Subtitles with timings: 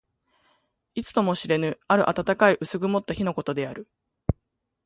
[0.95, 3.87] いつとも知れぬ、ある暖かい薄曇った日のことである。